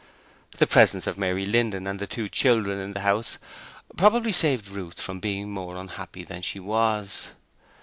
[0.57, 3.37] The presence of Mary Linden and the two children in the house
[3.97, 7.27] probably saved Ruth from being more unhappy than she was.